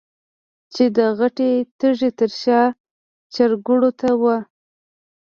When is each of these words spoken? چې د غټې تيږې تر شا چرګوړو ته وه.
چې 0.73 0.83
د 0.97 0.99
غټې 1.19 1.51
تيږې 1.79 2.09
تر 2.19 2.31
شا 2.41 2.61
چرګوړو 3.33 3.89
ته 3.99 4.09
وه. 4.21 4.37